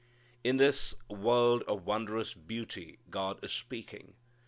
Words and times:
In 0.43 0.57
this 0.57 0.95
world 1.11 1.61
of 1.67 1.85
wondrous 1.85 2.33
beauty 2.33 2.97
God 3.11 3.37
is 3.43 3.51
speaking. 3.53 4.15